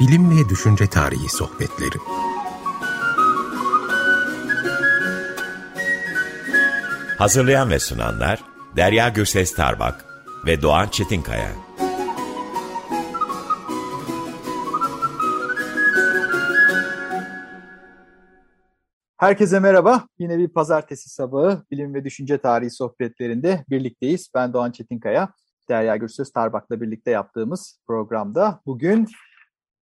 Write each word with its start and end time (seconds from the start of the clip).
Bilim 0.00 0.30
ve 0.30 0.48
Düşünce 0.48 0.86
Tarihi 0.86 1.28
Sohbetleri 1.28 1.98
Hazırlayan 7.18 7.70
ve 7.70 7.78
sunanlar 7.78 8.44
Derya 8.76 9.08
Gürses 9.08 9.54
Tarbak 9.54 10.04
ve 10.46 10.62
Doğan 10.62 10.88
Çetinkaya. 10.88 11.48
Herkese 19.16 19.60
merhaba. 19.60 20.06
Yine 20.18 20.38
bir 20.38 20.48
pazartesi 20.48 21.10
sabahı 21.10 21.62
bilim 21.70 21.94
ve 21.94 22.04
düşünce 22.04 22.38
tarihi 22.38 22.70
sohbetlerinde 22.70 23.64
birlikteyiz. 23.70 24.30
Ben 24.34 24.52
Doğan 24.52 24.70
Çetinkaya, 24.70 25.32
Derya 25.68 25.96
Gürsöz 25.96 26.32
Tarbak'la 26.32 26.80
birlikte 26.80 27.10
yaptığımız 27.10 27.80
programda 27.86 28.60
bugün 28.66 29.08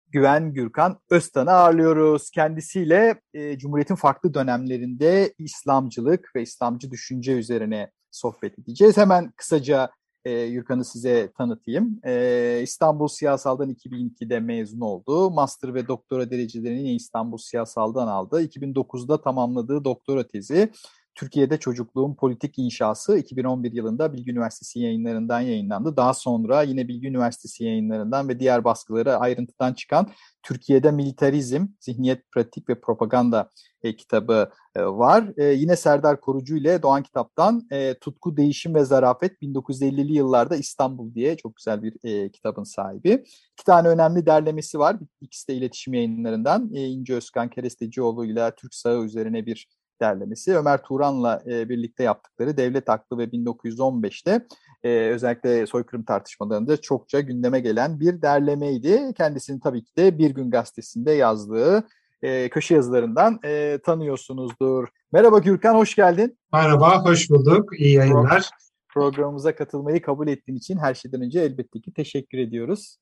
Güven 0.09 0.55
Gürkan 0.55 0.99
Öztan'ı 1.11 1.51
ağırlıyoruz. 1.51 2.31
Kendisiyle 2.31 3.21
e, 3.35 3.59
Cumhuriyet'in 3.59 3.95
farklı 3.95 4.35
dönemlerinde 4.35 5.35
İslamcılık 5.39 6.31
ve 6.37 6.43
İslamcı 6.43 6.91
düşünce 6.91 7.33
üzerine 7.33 7.91
sohbet 8.11 8.59
edeceğiz. 8.59 8.97
Hemen 8.97 9.33
kısaca 9.37 9.91
e, 10.25 10.51
Gürkan'ı 10.51 10.85
size 10.85 11.33
tanıtayım. 11.39 12.01
E, 12.05 12.61
İstanbul 12.63 13.09
Siyasal'dan 13.09 13.71
2002'de 13.71 14.41
mezun 14.41 14.81
oldu. 14.81 15.31
Master 15.31 15.75
ve 15.75 15.89
doktora 15.89 16.31
derecelerini 16.31 16.95
İstanbul 16.95 17.39
Siyasal'dan 17.39 18.07
aldı. 18.07 18.43
2009'da 18.43 19.21
tamamladığı 19.21 19.85
doktora 19.85 20.27
tezi 20.27 20.71
Türkiye'de 21.17 21.59
Çocukluğun 21.59 22.15
Politik 22.15 22.59
İnşası 22.59 23.19
2011 23.19 23.73
yılında 23.73 24.13
Bilgi 24.13 24.31
Üniversitesi 24.31 24.81
yayınlarından 24.81 25.41
yayınlandı. 25.41 25.97
Daha 25.97 26.15
sonra 26.15 26.63
yine 26.63 26.89
Bilgi 26.89 27.09
Üniversitesi 27.09 27.65
yayınlarından 27.65 28.29
ve 28.29 28.41
diğer 28.41 28.65
baskıları 28.65 29.17
ayrıntıdan 29.17 29.75
çıkan 29.75 30.11
Türkiye'de 30.43 30.91
Militarizm, 30.91 31.67
Zihniyet, 31.81 32.31
Pratik 32.31 32.69
ve 32.69 32.81
Propaganda 32.81 33.51
e, 33.83 33.97
kitabı 33.97 34.51
e, 34.75 34.83
var. 34.85 35.33
E, 35.37 35.45
yine 35.45 35.77
Serdar 35.77 36.21
Korucu 36.21 36.57
ile 36.57 36.83
Doğan 36.83 37.03
Kitap'tan 37.03 37.67
e, 37.71 37.95
Tutku, 37.99 38.37
Değişim 38.37 38.75
ve 38.75 38.85
Zarafet 38.85 39.43
1950'li 39.43 40.13
yıllarda 40.13 40.57
İstanbul 40.57 41.15
diye 41.15 41.37
çok 41.37 41.57
güzel 41.57 41.83
bir 41.83 41.95
e, 42.05 42.31
kitabın 42.31 42.65
sahibi. 42.65 43.25
İki 43.53 43.65
tane 43.67 43.89
önemli 43.89 44.27
derlemesi 44.27 44.79
var. 44.79 44.97
İkisi 45.21 45.49
de 45.49 45.55
iletişim 45.55 45.95
yayınlarından. 45.95 46.71
E, 46.75 46.85
İnce 46.85 47.15
Özkan 47.15 47.51
Kerestecioğlu 47.51 48.25
ile 48.25 48.53
Türk 48.57 48.75
Sağı 48.75 49.05
üzerine 49.05 49.47
bir 49.47 49.69
derlemesi. 50.01 50.57
Ömer 50.57 50.83
Turan'la 50.83 51.43
e, 51.47 51.69
birlikte 51.69 52.03
yaptıkları 52.03 52.57
Devlet 52.57 52.89
Aklı 52.89 53.19
ve 53.19 53.25
1915'te 53.25 54.47
e, 54.83 54.89
özellikle 54.89 55.67
soykırım 55.67 56.05
tartışmalarında 56.05 56.81
çokça 56.81 57.21
gündeme 57.21 57.61
gelen 57.61 58.01
bir 58.01 58.23
derlemeydi. 58.23 59.15
Kendisini 59.17 59.61
tabii 59.61 59.85
ki 59.85 59.97
de 59.97 60.19
Bir 60.19 60.31
Gün 60.31 60.51
Gazetesi'nde 60.51 61.13
yazdığı 61.13 61.85
e, 62.23 62.49
köşe 62.49 62.75
yazılarından 62.75 63.39
e, 63.45 63.79
tanıyorsunuzdur. 63.85 64.89
Merhaba 65.13 65.39
Gürkan, 65.39 65.75
hoş 65.75 65.95
geldin. 65.95 66.39
Merhaba, 66.53 67.05
hoş 67.05 67.31
bulduk. 67.31 67.81
İyi 67.81 67.95
yayınlar. 67.95 68.51
Programımıza 68.89 69.55
katılmayı 69.55 70.03
kabul 70.03 70.29
ettiğin 70.29 70.59
için 70.59 70.79
her 70.79 70.95
şeyden 70.95 71.23
önce 71.23 71.41
elbette 71.41 71.81
ki 71.81 71.93
teşekkür 71.93 72.39
ediyoruz. 72.39 72.99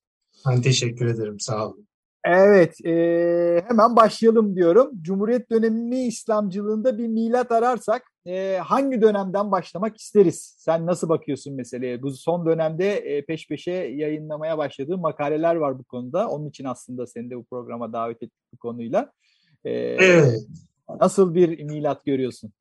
Ben 0.48 0.62
teşekkür 0.62 1.06
ederim, 1.06 1.40
sağ 1.40 1.68
olun. 1.68 1.86
Evet, 2.24 2.86
e, 2.86 3.64
hemen 3.68 3.96
başlayalım 3.96 4.56
diyorum. 4.56 4.90
Cumhuriyet 5.02 5.50
dönemi 5.50 6.06
İslamcılığında 6.06 6.98
bir 6.98 7.08
milat 7.08 7.52
ararsak 7.52 8.02
e, 8.26 8.56
hangi 8.56 9.02
dönemden 9.02 9.52
başlamak 9.52 9.96
isteriz? 9.96 10.56
Sen 10.58 10.86
nasıl 10.86 11.08
bakıyorsun 11.08 11.54
meseleye? 11.54 12.02
Bu 12.02 12.10
son 12.10 12.46
dönemde 12.46 12.96
e, 12.96 13.24
peş 13.24 13.48
peşe 13.48 13.70
yayınlamaya 13.72 14.58
başladığın 14.58 15.00
makaleler 15.00 15.54
var 15.54 15.78
bu 15.78 15.84
konuda. 15.84 16.28
Onun 16.28 16.48
için 16.48 16.64
aslında 16.64 17.06
seni 17.06 17.30
de 17.30 17.36
bu 17.36 17.44
programa 17.44 17.92
davet 17.92 18.16
ettik 18.16 18.42
bu 18.52 18.56
konuyla. 18.56 19.12
E, 19.64 19.70
evet. 19.70 20.46
Nasıl 21.00 21.34
bir 21.34 21.64
milat 21.64 22.04
görüyorsun? 22.04 22.52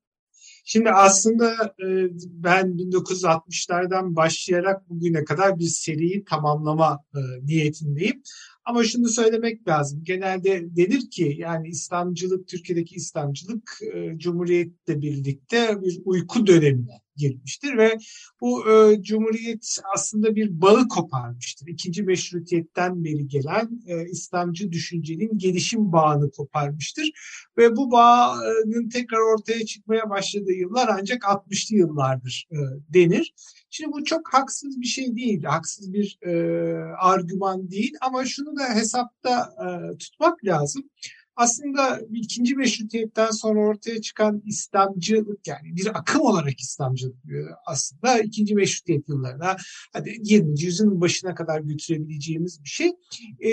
Şimdi 0.65 0.91
aslında 0.91 1.53
e, 1.53 1.87
ben 2.25 2.67
1960'lardan 2.67 4.15
başlayarak 4.15 4.89
bugüne 4.89 5.25
kadar 5.25 5.59
bir 5.59 5.67
seriyi 5.67 6.25
tamamlama 6.25 6.99
e, 7.15 7.19
niyetindeyim. 7.45 8.21
Ama 8.65 8.83
şunu 8.83 9.07
söylemek 9.07 9.67
lazım. 9.67 10.03
Genelde 10.03 10.75
denir 10.75 11.09
ki 11.09 11.35
yani 11.39 11.67
İslamcılık, 11.67 12.47
Türkiye'deki 12.47 12.95
İslamcılık 12.95 13.79
e, 13.93 14.17
Cumhuriyet'le 14.17 15.01
birlikte 15.01 15.81
bir 15.81 15.99
uyku 16.05 16.47
dönemine 16.47 16.99
girmiştir 17.15 17.77
ve 17.77 17.97
bu 18.41 18.71
e, 18.71 19.01
Cumhuriyet 19.01 19.77
aslında 19.93 20.35
bir 20.35 20.61
bağı 20.61 20.87
koparmıştır. 20.87 21.67
İkinci 21.67 22.03
meşrutiyetten 22.03 23.03
beri 23.03 23.27
gelen 23.27 23.69
e, 23.87 24.09
İslamcı 24.09 24.71
düşüncenin 24.71 25.37
gelişim 25.37 25.91
bağını 25.91 26.31
koparmıştır 26.31 27.11
ve 27.57 27.75
bu 27.75 27.91
bağın 27.91 28.89
tekrar 28.89 29.33
ortaya 29.33 29.65
çıkmaya 29.65 30.09
başladığı 30.09 30.53
yıllar 30.53 30.89
ancak 30.99 31.21
60'lı 31.21 31.77
yıllardır 31.77 32.47
e, 32.51 32.57
denir. 32.93 33.33
Şimdi 33.69 33.91
bu 33.91 34.03
çok 34.03 34.33
haksız 34.33 34.81
bir 34.81 34.85
şey 34.85 35.15
değil, 35.15 35.43
haksız 35.43 35.93
bir 35.93 36.17
e, 36.21 36.33
argüman 36.99 37.71
değil 37.71 37.93
ama 38.01 38.25
şunu 38.25 38.55
da 38.55 38.75
hesapta 38.75 39.55
e, 39.65 39.97
tutmak 39.97 40.45
lazım 40.45 40.83
aslında 41.35 42.01
ikinci 42.13 42.55
meşrutiyetten 42.55 43.31
sonra 43.31 43.59
ortaya 43.59 44.01
çıkan 44.01 44.41
İslamcılık 44.45 45.47
yani 45.47 45.75
bir 45.75 45.99
akım 45.99 46.21
olarak 46.21 46.59
İslamcılık 46.59 47.15
aslında 47.65 48.19
ikinci 48.19 48.55
meşrutiyet 48.55 49.09
yıllarına 49.09 49.57
hadi 49.93 50.17
20. 50.23 50.61
yüzyılın 50.61 51.01
başına 51.01 51.35
kadar 51.35 51.61
götürebileceğimiz 51.61 52.63
bir 52.63 52.69
şey. 52.69 52.91
E, 53.39 53.49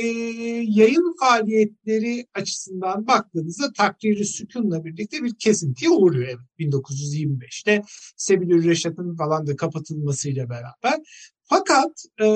yayın 0.66 1.16
faaliyetleri 1.20 2.26
açısından 2.34 3.06
baktığınızda 3.06 3.72
takdiri 3.72 4.24
sükunla 4.24 4.84
birlikte 4.84 5.22
bir 5.22 5.34
kesintiye 5.38 5.90
uğruyor 5.90 6.28
evet 6.28 6.38
1925'te 6.58 7.82
Sebilür 8.16 8.64
Reşat'ın 8.64 9.16
falan 9.16 9.46
da 9.46 9.56
kapatılmasıyla 9.56 10.50
beraber. 10.50 11.00
Fakat 11.42 12.04
e, 12.22 12.26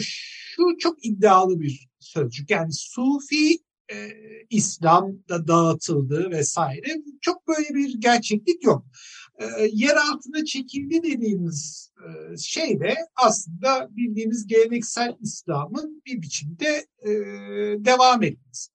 şu 0.00 0.62
çok 0.78 1.04
iddialı 1.06 1.60
bir 1.60 1.88
sözcük 2.00 2.50
yani 2.50 2.72
Sufi 2.72 3.58
e, 3.92 4.10
İslam'da 4.50 5.48
dağıtıldı 5.48 6.30
vesaire. 6.30 7.02
Çok 7.20 7.48
böyle 7.48 7.74
bir 7.74 8.00
gerçeklik 8.00 8.64
yok. 8.64 8.86
E, 9.38 9.44
yer 9.72 9.96
altına 9.96 10.44
çekildi 10.44 11.02
dediğimiz 11.02 11.92
e, 11.96 12.36
şey 12.36 12.80
de 12.80 12.94
aslında 13.16 13.88
bildiğimiz 13.90 14.46
geleneksel 14.46 15.16
İslam'ın 15.20 16.02
bir 16.06 16.22
biçimde 16.22 16.86
e, 17.02 17.10
devam 17.84 18.22
etmesi. 18.22 18.70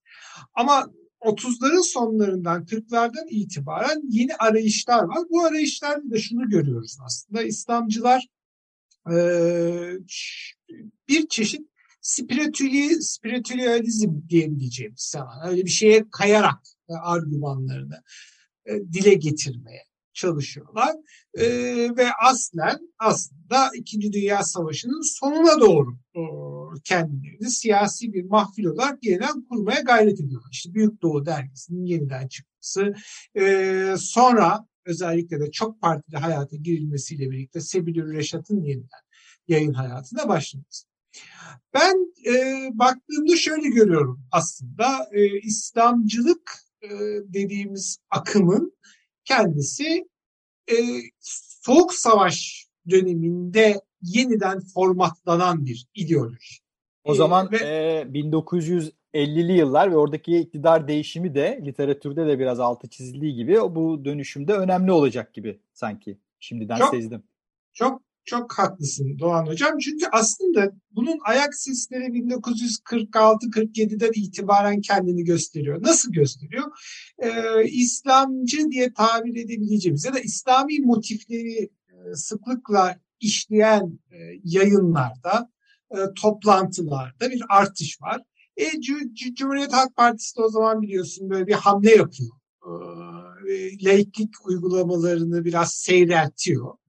Ama 0.54 0.92
30'ların 1.22 1.84
sonlarından 1.84 2.66
40'lardan 2.66 3.30
itibaren 3.30 4.02
yeni 4.10 4.36
arayışlar 4.36 5.04
var. 5.04 5.20
Bu 5.30 5.46
arayışlarda 5.46 6.12
da 6.12 6.18
şunu 6.18 6.50
görüyoruz 6.50 6.98
aslında. 7.06 7.44
İslamcılar 7.44 8.28
e, 9.12 9.16
bir 11.10 11.28
çeşit 11.28 11.71
spiritüeli, 12.02 13.04
spiritüalizm 13.04 14.12
diyebileceğimiz 14.30 15.02
zaman 15.02 15.48
öyle 15.48 15.66
bir 15.66 15.70
şeye 15.70 16.06
kayarak 16.12 16.60
e, 16.90 16.94
argümanlarını 16.94 18.04
e, 18.66 18.72
dile 18.94 19.14
getirmeye 19.14 19.84
çalışıyorlar. 20.14 20.96
E, 21.34 21.46
ve 21.98 22.08
aslen 22.24 22.80
aslında 23.00 23.70
İkinci 23.76 24.14
Dünya 24.14 24.44
Savaşı'nın 24.44 25.20
sonuna 25.20 25.62
doğru 25.62 25.98
e, 26.16 26.22
kendilerini 26.84 27.50
siyasi 27.50 28.14
bir 28.14 28.24
mahfil 28.24 28.66
olarak 28.66 29.04
yeniden 29.04 29.46
kurmaya 29.50 29.82
gayret 29.82 30.20
ediyorlar. 30.20 30.50
İşte 30.52 30.74
Büyük 30.74 31.02
Doğu 31.02 31.26
Dergisi'nin 31.26 31.86
yeniden 31.86 32.28
çıkması, 32.28 32.94
e, 33.40 33.96
sonra 33.98 34.66
özellikle 34.86 35.40
de 35.40 35.52
çok 35.52 35.82
partili 35.82 36.18
hayata 36.18 36.56
girilmesiyle 36.56 37.32
birlikte 37.32 37.62
Sebilür 37.62 38.14
Reşat'ın 38.14 38.62
yeniden 38.62 39.02
yayın 39.48 39.74
hayatına 39.74 40.28
başlaması. 40.28 40.91
Ben 41.74 42.14
e, 42.26 42.70
baktığımda 42.74 43.36
şöyle 43.36 43.70
görüyorum 43.70 44.24
aslında 44.32 45.10
e, 45.12 45.40
İslamcılık 45.40 46.52
e, 46.82 46.90
dediğimiz 47.24 47.98
akımın 48.10 48.78
kendisi 49.26 50.10
e, 50.72 50.76
Soğuk 51.20 51.94
Savaş 51.94 52.68
döneminde 52.90 53.82
yeniden 54.02 54.60
formatlanan 54.60 55.66
bir 55.66 55.88
ideoloji. 55.96 56.56
O 57.04 57.14
zaman 57.14 57.48
e, 57.48 57.52
ve, 57.52 57.58
e, 57.58 58.02
1950'li 58.02 59.52
yıllar 59.52 59.92
ve 59.92 59.98
oradaki 59.98 60.38
iktidar 60.38 60.88
değişimi 60.88 61.36
de 61.36 61.62
literatürde 61.66 62.28
de 62.28 62.40
biraz 62.40 62.60
altı 62.60 62.90
çizildiği 62.90 63.36
gibi 63.36 63.62
bu 63.62 64.06
dönüşümde 64.06 64.54
önemli 64.54 64.92
olacak 64.92 65.34
gibi 65.34 65.60
sanki. 65.74 66.18
Şimdiden 66.40 66.78
çok, 66.78 66.96
sezdim. 66.96 67.24
Çok 67.74 68.02
çok 68.26 68.54
haklısın 68.54 69.20
Doğan 69.20 69.48
Hocam. 69.48 69.78
Çünkü 69.78 70.06
aslında 70.12 70.72
bunun 70.92 71.20
ayak 71.24 71.56
sesleri 71.56 72.06
1946-47'den 72.06 74.12
itibaren 74.16 74.82
kendini 74.82 75.24
gösteriyor. 75.24 75.84
Nasıl 75.84 76.12
gösteriyor? 76.12 76.64
Ee, 77.20 77.66
İslamcı 77.66 78.72
diye 78.72 78.94
tabir 78.94 79.36
edebileceğimiz 79.36 80.06
ya 80.06 80.14
da 80.14 80.20
İslami 80.20 80.80
motifleri 80.80 81.64
e, 81.64 81.70
sıklıkla 82.16 83.00
işleyen 83.20 84.00
e, 84.12 84.18
yayınlarda, 84.44 85.50
e, 85.92 85.98
toplantılarda 86.22 87.32
bir 87.32 87.44
artış 87.50 88.02
var. 88.02 88.22
E, 88.58 88.82
Cumhuriyet 89.36 89.74
Halk 89.74 89.96
Partisi 89.96 90.38
de 90.38 90.42
o 90.42 90.50
zaman 90.50 90.82
biliyorsun 90.82 91.30
böyle 91.30 91.48
bir 91.48 91.54
hamle 91.54 91.92
yapıyor. 91.92 92.32
E, 93.50 93.86
laiklik 93.86 94.48
uygulamalarını 94.48 95.46
biraz 95.46 95.74
seyreltiyor. 95.74 96.81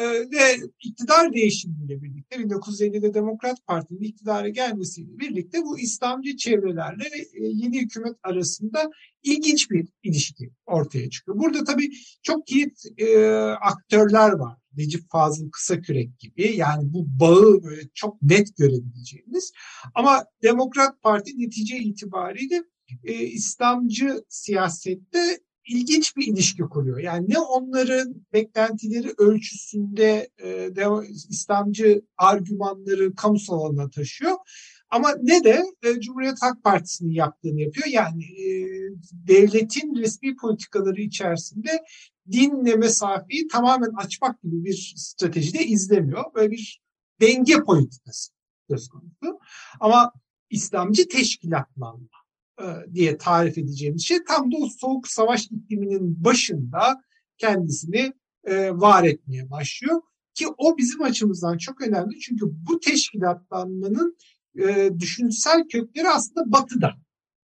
E, 0.00 0.04
ve 0.04 0.56
iktidar 0.84 1.32
değişimiyle 1.32 2.02
birlikte 2.02 2.36
1950'de 2.36 3.14
Demokrat 3.14 3.66
Parti'nin 3.66 4.00
iktidara 4.00 4.48
gelmesiyle 4.48 5.18
birlikte 5.18 5.62
bu 5.62 5.78
İslamcı 5.78 6.36
çevrelerle 6.36 7.04
e, 7.34 7.44
yeni 7.44 7.80
hükümet 7.80 8.16
arasında 8.22 8.90
ilginç 9.22 9.70
bir 9.70 9.88
ilişki 10.02 10.50
ortaya 10.66 11.10
çıkıyor. 11.10 11.38
Burada 11.38 11.64
tabii 11.64 11.90
çok 12.22 12.46
kilit 12.46 12.82
e, 12.98 13.28
aktörler 13.60 14.30
var. 14.32 14.56
Necip 14.76 15.10
Fazıl 15.10 15.50
Kısakürek 15.50 16.18
gibi 16.18 16.56
yani 16.56 16.92
bu 16.92 17.06
bağı 17.20 17.62
böyle 17.62 17.82
çok 17.94 18.22
net 18.22 18.56
görebileceğimiz 18.56 19.52
ama 19.94 20.24
Demokrat 20.42 21.02
Parti 21.02 21.38
netice 21.38 21.78
itibariyle 21.78 22.62
e, 23.04 23.14
İslamcı 23.14 24.24
siyasette 24.28 25.40
ilginç 25.68 26.16
bir 26.16 26.26
ilişki 26.26 26.62
kuruyor. 26.62 26.98
Yani 26.98 27.28
ne 27.28 27.38
onların 27.38 28.14
beklentileri 28.32 29.14
ölçüsünde 29.18 30.30
e, 30.38 30.48
de, 30.48 30.86
İslamcı 31.28 32.02
argümanları 32.16 33.14
kamusal 33.14 33.60
alana 33.60 33.90
taşıyor. 33.90 34.36
Ama 34.90 35.14
ne 35.22 35.44
de 35.44 35.62
e, 35.82 36.00
Cumhuriyet 36.00 36.42
Halk 36.42 36.64
Partisi'nin 36.64 37.12
yaptığını 37.12 37.60
yapıyor. 37.60 37.86
Yani 37.86 38.24
e, 38.24 38.48
devletin 39.12 39.94
resmi 39.94 40.36
politikaları 40.36 41.00
içerisinde 41.00 41.82
dinle 42.32 42.76
mesafeyi 42.76 43.48
tamamen 43.48 43.92
açmak 43.96 44.42
gibi 44.42 44.64
bir 44.64 44.94
stratejide 44.96 45.66
izlemiyor. 45.66 46.24
Böyle 46.34 46.50
bir 46.50 46.80
denge 47.20 47.56
politikası 47.56 48.32
söz 48.70 48.88
konusu. 48.88 49.40
Ama 49.80 50.12
İslamcı 50.50 51.08
teşkilatlanma 51.08 52.19
diye 52.94 53.18
tarif 53.18 53.58
edeceğimiz 53.58 54.02
şey 54.02 54.24
tam 54.24 54.52
da 54.52 54.56
o 54.56 54.68
soğuk 54.68 55.08
savaş 55.08 55.46
ikliminin 55.46 56.24
başında 56.24 57.02
kendisini 57.38 58.12
e, 58.44 58.70
var 58.70 59.04
etmeye 59.04 59.50
başlıyor. 59.50 60.00
Ki 60.34 60.46
o 60.58 60.78
bizim 60.78 61.02
açımızdan 61.02 61.58
çok 61.58 61.80
önemli 61.80 62.20
çünkü 62.20 62.46
bu 62.46 62.80
teşkilatlanmanın 62.80 64.16
e, 64.58 64.90
düşünsel 64.98 65.68
kökleri 65.68 66.08
aslında 66.08 66.52
batıda. 66.52 66.94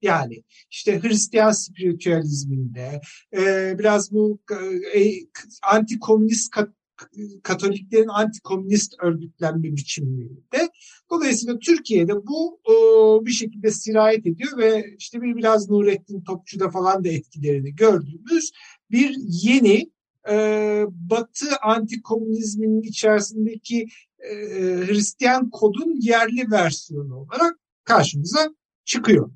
Yani 0.01 0.43
işte 0.71 1.01
Hristiyan 1.01 1.51
spiritüalizminde, 1.51 3.01
e, 3.33 3.75
biraz 3.79 4.11
bu 4.11 4.39
e, 4.95 5.01
anti-komünist 5.63 6.49
kat, 6.49 6.69
Katoliklerin 7.43 8.07
anti-komünist 8.07 8.95
örgütlenme 9.03 9.63
biçimlerinde. 9.63 10.69
Dolayısıyla 11.09 11.59
Türkiye'de 11.59 12.15
bu 12.15 12.59
o, 12.63 13.25
bir 13.25 13.31
şekilde 13.31 13.71
sirayet 13.71 14.27
ediyor 14.27 14.57
ve 14.57 14.95
işte 14.97 15.21
bir 15.21 15.35
biraz 15.35 15.69
Nurettin 15.69 16.21
Topçu'da 16.21 16.69
falan 16.69 17.03
da 17.03 17.09
etkilerini 17.09 17.75
gördüğümüz 17.75 18.51
bir 18.91 19.15
yeni 19.17 19.91
e, 20.29 20.85
Batı 20.89 21.45
anti-komünizminin 21.61 22.81
içerisindeki 22.81 23.87
e, 24.19 24.35
Hristiyan 24.87 25.49
kodun 25.49 26.01
yerli 26.01 26.51
versiyonu 26.51 27.15
olarak 27.15 27.55
karşımıza 27.83 28.49
çıkıyor. 28.85 29.31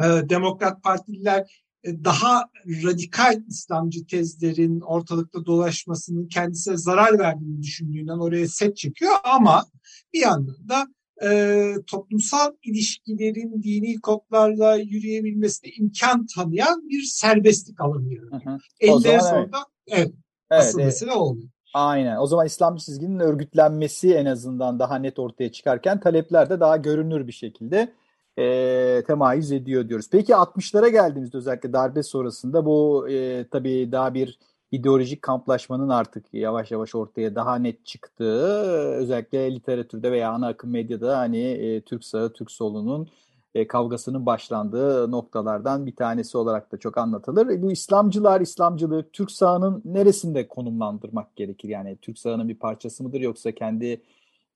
E, 0.00 0.04
Demokrat 0.04 0.82
Partililer 0.82 1.40
e, 1.40 1.61
daha 1.84 2.44
radikal 2.66 3.40
İslamcı 3.48 4.06
tezlerin 4.06 4.80
ortalıkta 4.80 5.46
dolaşmasının 5.46 6.28
kendisine 6.28 6.76
zarar 6.76 7.18
verdiğini 7.18 7.62
düşündüğünden 7.62 8.18
oraya 8.18 8.48
set 8.48 8.76
çekiyor 8.76 9.12
ama 9.24 9.64
bir 10.12 10.20
yandan 10.20 10.68
da 10.68 10.86
e, 11.22 11.74
toplumsal 11.86 12.52
ilişkilerin 12.62 13.62
dini 13.62 14.00
kodlarla 14.00 14.76
yürüyebilmesine 14.76 15.72
imkan 15.78 16.26
tanıyan 16.26 16.88
bir 16.88 17.02
serbestlik 17.02 17.80
alanı 17.80 18.14
yaratıyor. 18.14 18.60
Eller 18.80 19.20
sonunda 19.20 19.58
evet, 19.88 20.12
evet, 20.50 20.62
asıl 20.62 20.78
evet. 20.78 20.86
mesele 20.86 21.12
oluyor. 21.12 21.48
Aynen. 21.74 22.16
O 22.16 22.26
zaman 22.26 22.46
İslamcı 22.46 22.84
çizginin 22.84 23.18
örgütlenmesi 23.18 24.14
en 24.14 24.26
azından 24.26 24.78
daha 24.78 24.96
net 24.96 25.18
ortaya 25.18 25.52
çıkarken 25.52 26.00
talepler 26.00 26.50
de 26.50 26.60
daha 26.60 26.76
görünür 26.76 27.26
bir 27.26 27.32
şekilde 27.32 27.92
e, 28.38 29.02
temayüz 29.06 29.52
ediyor 29.52 29.88
diyoruz. 29.88 30.08
Peki 30.12 30.32
60'lara 30.32 30.88
geldiğimizde 30.88 31.36
özellikle 31.36 31.72
darbe 31.72 32.02
sonrasında 32.02 32.64
bu 32.66 33.08
e, 33.10 33.46
tabii 33.48 33.92
daha 33.92 34.14
bir 34.14 34.38
ideolojik 34.72 35.22
kamplaşmanın 35.22 35.88
artık 35.88 36.34
yavaş 36.34 36.70
yavaş 36.70 36.94
ortaya 36.94 37.34
daha 37.34 37.56
net 37.56 37.86
çıktığı 37.86 38.62
özellikle 38.96 39.54
literatürde 39.54 40.12
veya 40.12 40.30
ana 40.30 40.48
akım 40.48 40.70
medyada 40.70 41.18
hani 41.18 41.40
e, 41.40 41.80
Türk 41.80 42.04
sağı 42.04 42.32
Türk 42.32 42.50
solunun 42.50 43.08
e, 43.54 43.66
kavgasının 43.66 44.26
başlandığı 44.26 45.10
noktalardan 45.10 45.86
bir 45.86 45.96
tanesi 45.96 46.38
olarak 46.38 46.72
da 46.72 46.76
çok 46.76 46.98
anlatılır. 46.98 47.62
Bu 47.62 47.72
İslamcılar, 47.72 48.40
İslamcılığı 48.40 49.08
Türk 49.12 49.30
sağının 49.30 49.82
neresinde 49.84 50.48
konumlandırmak 50.48 51.36
gerekir? 51.36 51.68
Yani 51.68 51.96
Türk 52.02 52.18
sağının 52.18 52.48
bir 52.48 52.58
parçası 52.58 53.04
mıdır 53.04 53.20
yoksa 53.20 53.52
kendi 53.52 54.02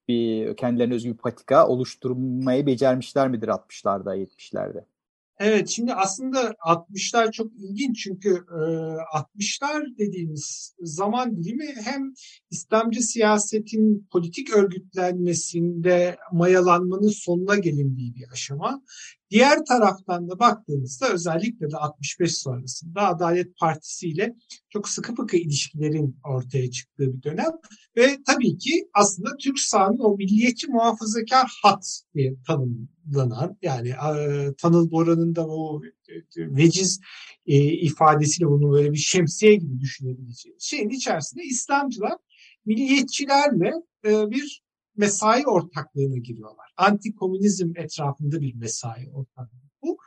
bir 0.08 0.56
kendilerine 0.56 0.94
özgü 0.94 1.12
bir 1.12 1.18
patika 1.18 1.68
oluşturmayı 1.68 2.66
becermişler 2.66 3.28
midir 3.28 3.48
60'larda 3.48 4.16
70'lerde? 4.16 4.84
Evet 5.38 5.68
şimdi 5.68 5.94
aslında 5.94 6.50
60'lar 6.50 7.32
çok 7.32 7.52
ilginç 7.56 8.02
çünkü 8.02 8.30
e, 8.30 8.58
60'lar 9.18 9.98
dediğimiz 9.98 10.74
zaman 10.80 11.36
dilimi 11.36 11.74
hem 11.84 12.14
İslamcı 12.50 13.02
siyasetin 13.02 14.06
politik 14.12 14.56
örgütlenmesinde 14.56 16.16
mayalanmanın 16.32 17.08
sonuna 17.24 17.56
gelindiği 17.56 18.14
bir 18.14 18.24
aşama. 18.32 18.82
Diğer 19.30 19.64
taraftan 19.64 20.28
da 20.28 20.38
baktığımızda 20.38 21.12
özellikle 21.12 21.70
de 21.70 21.76
65 21.76 22.38
sonrasında 22.38 23.08
Adalet 23.08 23.58
Partisi 23.58 24.08
ile 24.08 24.34
çok 24.70 24.88
sıkı 24.88 25.14
fıkı 25.14 25.36
ilişkilerin 25.36 26.16
ortaya 26.24 26.70
çıktığı 26.70 27.16
bir 27.16 27.22
dönem 27.22 27.52
ve 27.96 28.18
tabii 28.26 28.58
ki 28.58 28.88
aslında 28.94 29.36
Türk 29.36 29.58
sahanın 29.58 29.98
o 29.98 30.16
milliyetçi 30.16 30.66
muhafazakar 30.66 31.60
hat 31.62 32.00
diye 32.14 32.34
tanımlanan 32.46 33.58
yani 33.62 33.88
e, 33.88 34.54
Tanıl 34.58 34.90
Bora'nın 34.90 35.34
da 35.34 35.46
o 35.46 35.82
e, 36.08 36.14
veciz 36.36 37.00
e, 37.46 37.56
ifadesiyle 37.64 38.48
bunu 38.48 38.72
böyle 38.72 38.92
bir 38.92 38.98
şemsiye 38.98 39.54
gibi 39.54 39.80
düşünebileceğiz. 39.80 40.62
Şeyin 40.62 40.88
içerisinde 40.88 41.42
İslamcılar 41.42 42.16
milliyetçilerle 42.66 43.72
e, 44.04 44.30
bir 44.30 44.65
mesai 44.96 45.46
ortaklığına 45.46 46.16
giriyorlar. 46.16 46.72
Anti-komünizm 46.76 47.78
etrafında 47.78 48.40
bir 48.40 48.54
mesai 48.54 49.10
ortaklığı 49.12 49.70
bu. 49.82 49.98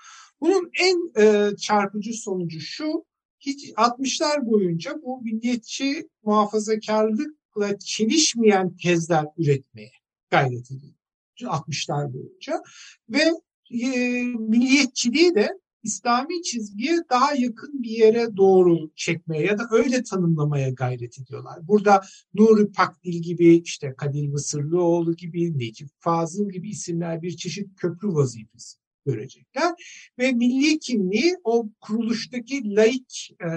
Bunun 0.41 0.71
en 0.79 1.23
e, 1.23 1.55
çarpıcı 1.55 2.13
sonucu 2.13 2.59
şu, 2.59 3.05
hiç 3.39 3.69
60'lar 3.69 4.45
boyunca 4.45 4.95
bu 5.03 5.21
milliyetçi 5.21 6.09
muhafazakarlıkla 6.23 7.79
çelişmeyen 7.79 8.75
tezler 8.75 9.25
üretmeye 9.37 9.91
gayret 10.29 10.71
edildi. 10.71 10.99
60'lar 11.41 12.13
boyunca 12.13 12.63
ve 13.09 13.23
e, 13.71 13.87
milliyetçiliği 14.23 15.35
de 15.35 15.49
İslami 15.83 16.41
çizgiye 16.41 16.97
daha 17.09 17.35
yakın 17.35 17.83
bir 17.83 17.89
yere 17.89 18.37
doğru 18.37 18.91
çekmeye 18.95 19.45
ya 19.45 19.57
da 19.57 19.67
öyle 19.71 20.03
tanımlamaya 20.03 20.69
gayret 20.69 21.19
ediyorlar. 21.19 21.67
Burada 21.67 22.01
Nuri 22.33 22.71
Pakdil 22.71 23.21
gibi, 23.21 23.55
işte 23.57 23.93
Kadir 23.97 24.27
Mısırlıoğlu 24.27 25.15
gibi, 25.15 25.59
Necip 25.59 25.89
Fazıl 25.99 26.49
gibi 26.49 26.69
isimler 26.69 27.21
bir 27.21 27.37
çeşit 27.37 27.75
köprü 27.75 28.07
vazifesi 28.07 28.77
görecekler. 29.05 29.73
Ve 30.19 30.31
milli 30.31 30.79
kimliği 30.79 31.35
o 31.43 31.69
kuruluştaki 31.81 32.75
laik 32.75 33.35
e, 33.41 33.47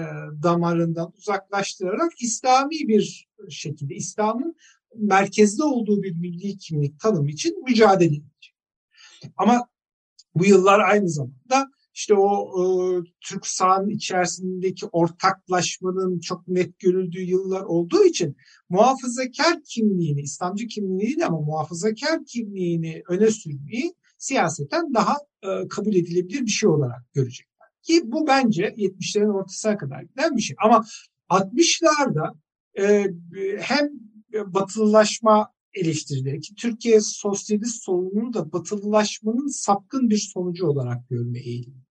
damarından 0.43 1.13
uzaklaştırarak 1.17 2.21
İslami 2.21 2.87
bir 2.87 3.27
şekilde, 3.49 3.95
İslam'ın 3.95 4.55
merkezde 4.95 5.63
olduğu 5.63 6.03
bir 6.03 6.11
milli 6.11 6.57
kimlik 6.57 6.99
tanımı 6.99 7.31
için 7.31 7.63
mücadele 7.67 8.15
edecek. 8.15 8.55
Ama 9.37 9.67
bu 10.35 10.45
yıllar 10.45 10.79
aynı 10.79 11.09
zamanda 11.09 11.71
işte 11.93 12.13
o 12.13 12.51
e, 12.59 12.65
Türk 13.21 13.47
sahanın 13.47 13.89
içerisindeki 13.89 14.85
ortaklaşmanın 14.85 16.19
çok 16.19 16.47
net 16.47 16.79
görüldüğü 16.79 17.21
yıllar 17.21 17.61
olduğu 17.61 18.03
için 18.03 18.35
muhafazakar 18.69 19.63
kimliğini, 19.63 20.21
İslamcı 20.21 20.67
kimliğini 20.67 21.25
ama 21.25 21.41
muhafazakar 21.41 22.25
kimliğini 22.25 23.03
öne 23.09 23.31
sürmeyi 23.31 23.93
siyaseten 24.17 24.93
daha 24.93 25.17
e, 25.43 25.67
kabul 25.67 25.95
edilebilir 25.95 26.41
bir 26.41 26.51
şey 26.51 26.69
olarak 26.69 27.13
görecekler. 27.13 27.67
Ki 27.81 28.01
bu 28.05 28.27
bence 28.27 28.63
70'lerin 28.63 29.33
ortasına 29.33 29.77
kadar 29.77 30.01
giden 30.01 30.37
bir 30.37 30.41
şey. 30.41 30.55
Ama 30.63 30.85
60'larda 31.29 32.33
e, 32.79 33.05
hem 33.59 33.89
batılılaşma 34.53 35.53
eleştirileri 35.73 36.39
ki 36.39 36.55
Türkiye 36.55 37.01
sosyalist 37.01 37.83
solunun 37.83 38.33
da 38.33 38.51
batılılaşmanın 38.51 39.47
sapkın 39.47 40.09
bir 40.09 40.17
sonucu 40.33 40.65
olarak 40.65 41.09
görme 41.09 41.39
eğiliminde 41.39 41.82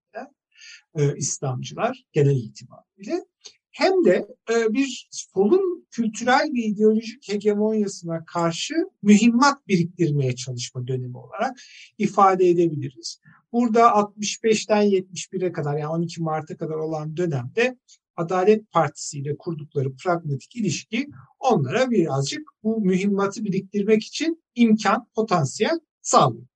e, 0.95 1.15
İslamcılar 1.17 2.03
genel 2.11 2.35
itibariyle. 2.35 3.25
hem 3.71 4.05
de 4.05 4.27
e, 4.53 4.73
bir 4.73 5.07
solun 5.11 5.87
kültürel 5.91 6.51
ve 6.53 6.59
ideolojik 6.59 7.29
hegemonyasına 7.29 8.25
karşı 8.25 8.73
mühimmat 9.01 9.67
biriktirmeye 9.67 10.35
çalışma 10.35 10.87
dönemi 10.87 11.17
olarak 11.17 11.59
ifade 11.97 12.49
edebiliriz. 12.49 13.19
Burada 13.51 13.81
65'ten 13.81 14.83
71'e 14.83 15.51
kadar 15.51 15.77
yani 15.77 15.87
12 15.87 16.21
Mart'a 16.21 16.57
kadar 16.57 16.75
olan 16.75 17.17
dönemde 17.17 17.77
Adalet 18.15 18.71
Partisi 18.71 19.19
ile 19.19 19.37
kurdukları 19.37 19.95
pragmatik 19.95 20.55
ilişki 20.55 21.09
onlara 21.39 21.91
birazcık 21.91 22.49
bu 22.63 22.81
mühimmatı 22.81 23.45
biriktirmek 23.45 24.03
için 24.03 24.43
imkan, 24.55 25.07
potansiyel 25.15 25.79
sağlıyor. 26.01 26.47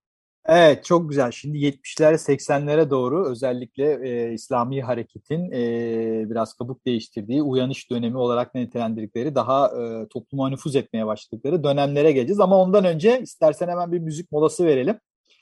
Evet 0.48 0.86
çok 0.86 1.10
güzel. 1.10 1.32
Şimdi 1.32 1.58
70'lere 1.58 2.18
80'lere 2.18 2.90
doğru 2.90 3.28
özellikle 3.32 4.10
e, 4.10 4.34
İslami 4.34 4.82
hareketin 4.82 5.52
e, 5.52 6.30
biraz 6.30 6.54
kabuk 6.54 6.86
değiştirdiği 6.86 7.42
uyanış 7.42 7.92
dönemi 7.92 8.18
olarak 8.18 8.56
nitelendirdikleri 8.56 9.36
daha 9.36 9.68
e, 9.68 10.08
topluma 10.08 10.50
nüfuz 10.50 10.76
etmeye 10.76 11.06
başladıkları 11.06 11.64
dönemlere 11.64 12.12
geleceğiz. 12.12 12.40
Ama 12.40 12.58
ondan 12.58 12.86
önce 12.86 13.22
istersen 13.22 13.68
hemen 13.68 13.92
bir 13.92 14.00
müzik 14.00 14.32
molası 14.32 14.66
verelim. 14.66 15.00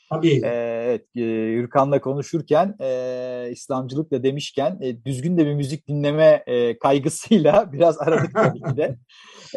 Tabii. 0.10 0.42
Evet, 0.44 1.06
e, 1.16 1.22
Yürkan'la 1.22 2.02
konuşurken 2.02 2.76
e, 2.82 3.50
İslamcılıkla 3.52 4.24
demişken 4.24 4.78
e, 4.82 5.06
düzgün 5.06 5.38
de 5.38 5.46
bir 5.46 5.54
müzik 5.54 5.88
dinleme 5.88 6.44
e, 6.48 6.80
kaygısıyla 6.80 7.70
biraz 7.74 7.98
aradık 8.00 8.34
tabii 8.34 8.62
ki 8.62 8.78
de. 8.78 8.98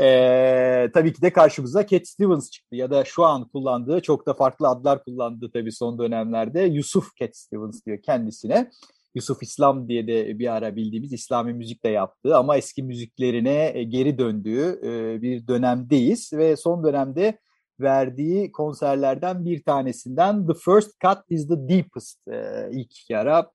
E, 0.00 0.90
tabii 0.94 1.12
ki 1.12 1.22
de 1.22 1.32
karşımıza 1.32 1.86
Cat 1.86 2.08
Stevens 2.08 2.50
çıktı 2.50 2.76
ya 2.76 2.90
da 2.90 3.04
şu 3.04 3.24
an 3.24 3.48
kullandığı 3.48 4.00
çok 4.00 4.26
da 4.26 4.34
farklı 4.34 4.68
adlar 4.68 5.04
kullandı 5.04 5.50
tabii 5.52 5.72
son 5.72 5.98
dönemlerde. 5.98 6.60
Yusuf 6.60 7.16
Cat 7.16 7.36
Stevens 7.36 7.86
diyor 7.86 7.98
kendisine. 8.02 8.70
Yusuf 9.14 9.42
İslam 9.42 9.88
diye 9.88 10.06
de 10.06 10.38
bir 10.38 10.54
ara 10.56 10.76
bildiğimiz 10.76 11.12
İslami 11.12 11.52
müzik 11.52 11.84
de 11.84 11.88
yaptığı 11.88 12.36
ama 12.36 12.56
eski 12.56 12.82
müziklerine 12.82 13.84
geri 13.88 14.18
döndüğü 14.18 14.80
bir 15.22 15.46
dönemdeyiz 15.46 16.30
ve 16.32 16.56
son 16.56 16.84
dönemde 16.84 17.38
verdiği 17.80 18.52
konserlerden 18.52 19.44
bir 19.44 19.62
tanesinden 19.62 20.46
The 20.46 20.54
First 20.54 21.00
Cut 21.00 21.18
is 21.28 21.48
the 21.48 21.68
Deepest 21.68 22.28
e, 22.28 22.68
ilk 22.72 23.10
yara 23.10 23.50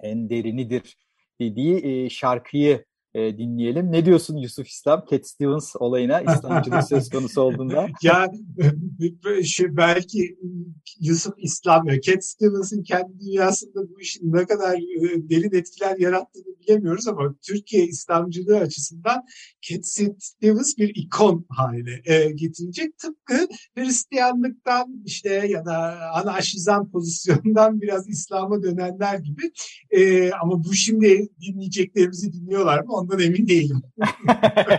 en 0.00 0.30
derinidir 0.30 0.96
dediği 1.40 2.10
şarkıyı 2.10 2.84
e, 3.18 3.38
dinleyelim. 3.38 3.92
Ne 3.92 4.06
diyorsun 4.06 4.36
Yusuf 4.36 4.68
İslam, 4.68 5.04
Cat 5.10 5.26
Stevens 5.26 5.76
olayına 5.78 6.20
İslamcılık 6.20 6.84
söz 6.84 7.10
konusu 7.10 7.40
olduğunda? 7.40 7.86
ya 8.02 8.32
şey, 9.44 9.76
belki 9.76 10.38
Yusuf 11.00 11.34
İslam 11.38 11.88
ya 11.88 12.00
Cat 12.00 12.24
Stevens'ın 12.24 12.82
kendi 12.82 13.20
dünyasında 13.20 13.90
bu 13.90 14.00
işin 14.00 14.32
ne 14.32 14.46
kadar 14.46 14.74
e, 14.74 15.28
derin 15.30 15.58
etkiler 15.58 15.96
yarattığını 15.98 16.58
bilemiyoruz 16.68 17.08
ama 17.08 17.34
Türkiye 17.42 17.86
İslamcılığı 17.86 18.58
açısından 18.58 19.24
Cat 19.62 19.86
Stevens 20.18 20.78
bir 20.78 20.92
ikon 20.94 21.46
haline 21.48 22.00
e, 22.04 22.30
getirecek. 22.30 22.98
Tıpkı 22.98 23.48
Hristiyanlıktan 23.76 25.02
işte 25.04 25.46
ya 25.48 25.64
da 25.64 25.98
anarşizan 26.14 26.90
pozisyondan 26.90 27.80
biraz 27.80 28.08
İslam'a 28.08 28.62
dönenler 28.62 29.18
gibi. 29.18 29.50
E, 29.90 30.30
ama 30.32 30.64
bu 30.64 30.74
şimdi 30.74 31.28
dinleyeceklerimizi 31.40 32.32
dinliyorlar 32.32 32.84
mı? 32.84 32.96
Ondan 33.08 33.24
emin 33.24 33.48
değilim. 33.48 33.82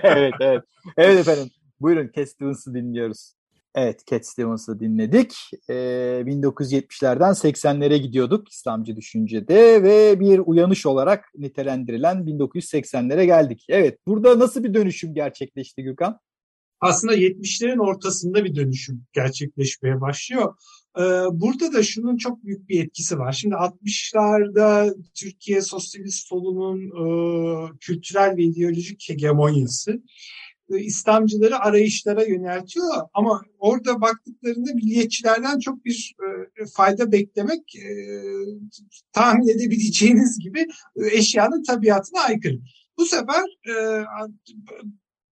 evet, 0.04 0.34
evet. 0.40 0.64
Evet 0.98 1.20
efendim. 1.20 1.50
Buyurun 1.82 2.12
Cat 2.16 2.30
Stevens'ı 2.30 2.74
dinliyoruz. 2.74 3.34
Evet, 3.76 4.08
Cat 4.08 4.26
Stevens'ı 4.26 4.80
dinledik. 4.80 5.36
Ee, 5.70 5.74
1970'lerden 6.26 7.32
80'lere 7.32 7.98
gidiyorduk 7.98 8.50
İslamcı 8.50 8.96
düşüncede 8.96 9.84
ve 9.84 10.20
bir 10.20 10.40
uyanış 10.40 10.86
olarak 10.86 11.26
nitelendirilen 11.36 12.18
1980'lere 12.18 13.26
geldik. 13.26 13.66
Evet, 13.70 14.00
burada 14.08 14.40
nasıl 14.40 14.64
bir 14.64 14.74
dönüşüm 14.74 15.14
gerçekleşti 15.14 15.84
Gökhan? 15.84 16.20
Aslında 16.82 17.16
70'lerin 17.16 17.80
ortasında 17.80 18.46
bir 18.46 18.56
dönüşüm 18.56 19.04
gerçekleşmeye 19.14 20.02
başlıyor. 20.02 20.54
Ee, 20.98 21.02
burada 21.32 21.74
da 21.74 21.84
şunun 21.84 22.18
çok 22.18 22.44
büyük 22.44 22.70
bir 22.70 22.84
etkisi 22.84 23.20
var. 23.20 23.32
Şimdi 23.32 23.56
60'larda 23.56 24.96
Türkiye 25.16 25.62
sosyalist 25.62 26.28
solunun 26.28 26.80
e, 26.82 27.78
kültürel 27.80 28.38
ve 28.38 28.44
ideolojik 28.44 29.10
hegemonyası 29.10 30.02
e, 30.72 30.80
İslamcıları 30.80 31.60
arayışlara 31.60 32.24
yöneltiyor 32.24 32.86
ama 33.14 33.42
orada 33.60 34.02
baktıklarında 34.02 34.74
milliyetçilerden 34.74 35.60
çok 35.60 35.86
bir 35.86 36.16
e, 36.62 36.66
fayda 36.66 37.12
beklemek 37.12 37.64
tahmin 39.14 39.48
edebileceğiniz 39.48 40.40
gibi 40.40 40.68
eşyanın 41.12 41.64
tabiatına 41.64 42.22
aykırı. 42.22 42.60
Bu 42.98 43.06
sefer 43.06 43.44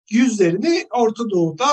yüzlerini 0.10 0.86
Orta 0.92 1.30
Doğu'da 1.30 1.66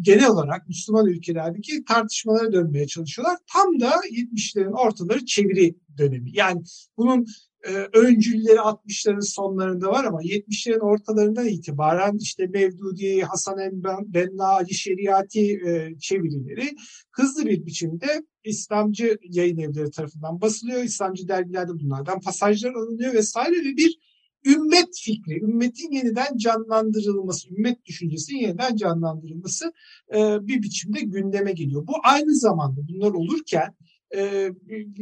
genel 0.00 0.28
olarak 0.28 0.68
Müslüman 0.68 1.06
ülkelerdeki 1.06 1.84
tartışmalara 1.84 2.52
dönmeye 2.52 2.86
çalışıyorlar. 2.86 3.36
Tam 3.52 3.80
da 3.80 3.90
70'lerin 3.90 4.72
ortaları 4.72 5.24
çeviri 5.26 5.74
dönemi. 5.98 6.30
Yani 6.32 6.62
bunun 6.96 7.26
e, 7.64 7.72
öncülleri 7.92 8.56
60'ların 8.56 9.22
sonlarında 9.22 9.90
var 9.90 10.04
ama 10.04 10.22
70'lerin 10.22 10.80
ortalarından 10.80 11.46
itibaren 11.46 12.18
işte 12.20 12.46
Mevdudi, 12.46 13.22
Hasan 13.22 13.58
Benna, 14.06 14.46
Ali 14.46 14.74
Şeriati 14.74 15.60
e, 15.66 15.98
çevirileri 16.00 16.76
hızlı 17.10 17.46
bir 17.46 17.66
biçimde 17.66 18.22
İslamcı 18.44 19.18
yayın 19.22 19.58
evleri 19.58 19.90
tarafından 19.90 20.40
basılıyor. 20.40 20.82
İslamcı 20.82 21.28
dergilerde 21.28 21.72
bunlardan 21.72 22.20
pasajlar 22.20 22.74
alınıyor 22.74 23.14
vesaire 23.14 23.56
ve 23.56 23.76
bir 23.76 23.98
ümmet 24.44 24.88
fikri, 25.04 25.40
ümmetin 25.42 25.92
yeniden 25.92 26.36
canlandırılması, 26.36 27.48
ümmet 27.54 27.84
düşüncesinin 27.84 28.38
yeniden 28.38 28.76
canlandırılması 28.76 29.72
e, 30.14 30.46
bir 30.46 30.62
biçimde 30.62 31.00
gündeme 31.00 31.52
geliyor. 31.52 31.86
Bu 31.86 31.92
aynı 32.04 32.36
zamanda 32.36 32.80
bunlar 32.88 33.10
olurken 33.10 33.74
e, 34.16 34.50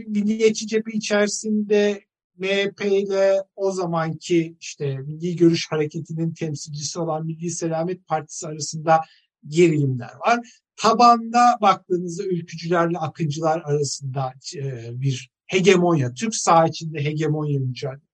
milliyetçi 0.06 0.66
cephe 0.66 0.92
içerisinde 0.92 2.00
MHP 2.38 2.84
ile 2.84 3.42
o 3.56 3.70
zamanki 3.70 4.56
işte 4.60 4.98
Milli 4.98 5.36
Görüş 5.36 5.66
Hareketi'nin 5.70 6.34
temsilcisi 6.34 7.00
olan 7.00 7.26
Milli 7.26 7.50
Selamet 7.50 8.06
Partisi 8.06 8.46
arasında 8.46 9.00
gerilimler 9.46 10.14
var. 10.26 10.40
Tabanda 10.76 11.58
baktığınızda 11.60 12.24
ülkücülerle 12.24 12.98
akıncılar 12.98 13.62
arasında 13.64 14.32
e, 14.56 14.88
bir 15.00 15.30
hegemonya, 15.46 16.14
Türk 16.14 16.34
sağ 16.34 16.66
içinde 16.66 17.04
hegemonya 17.04 17.60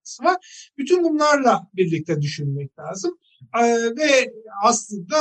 mücadelesi 0.02 0.25
var. 0.25 0.73
Bütün 0.78 1.04
bunlarla 1.04 1.68
birlikte 1.75 2.23
düşünmek 2.23 2.78
lazım. 2.78 3.18
E, 3.59 3.64
ve 3.97 4.32
aslında 4.62 5.16